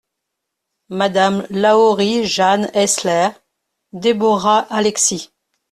Madame 0.89 1.45
lahorie 1.51 2.25
JANE 2.25 2.71
ESSLER. 2.73 3.35
deborah 3.93 4.65
ALEXIS. 4.71 5.29